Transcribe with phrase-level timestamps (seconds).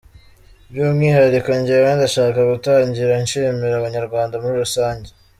[0.71, 5.09] By’umwihariko njyewe ndashaka gutangira nshimira Abanyarwanda muri rusange.